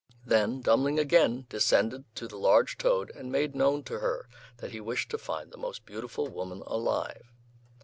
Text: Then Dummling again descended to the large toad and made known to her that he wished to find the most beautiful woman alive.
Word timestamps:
Then 0.25 0.61
Dummling 0.61 0.97
again 0.97 1.45
descended 1.47 2.05
to 2.15 2.27
the 2.27 2.35
large 2.39 2.79
toad 2.79 3.11
and 3.11 3.31
made 3.31 3.53
known 3.53 3.83
to 3.83 3.99
her 3.99 4.27
that 4.57 4.71
he 4.71 4.81
wished 4.81 5.11
to 5.11 5.19
find 5.19 5.51
the 5.51 5.57
most 5.59 5.85
beautiful 5.85 6.25
woman 6.27 6.63
alive. 6.65 7.31